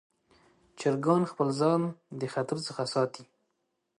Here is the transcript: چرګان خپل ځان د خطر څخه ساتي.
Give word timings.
چرګان 0.79 1.21
خپل 1.31 1.49
ځان 1.59 1.81
د 2.19 2.21
خطر 2.33 2.57
څخه 2.67 2.83
ساتي. 2.93 3.23